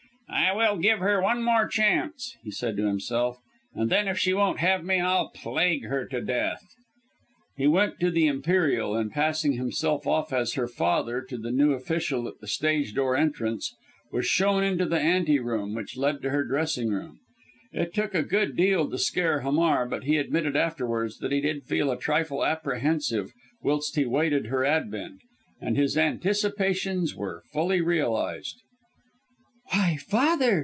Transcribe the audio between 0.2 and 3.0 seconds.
"I will give her one more chance," he said to